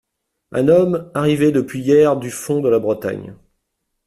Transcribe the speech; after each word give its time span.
Un 0.51 0.67
homme 0.67 1.11
arrivé 1.13 1.51
depuis 1.51 1.81
hier 1.81 2.17
du 2.17 2.31
fond 2.31 2.59
de 2.59 2.69
la 2.69 2.79
Bretagne… 2.79 3.35